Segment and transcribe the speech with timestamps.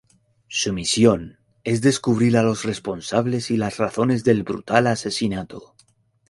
[0.47, 5.75] Su misión es descubrir a los responsables y las razones del brutal asesinato.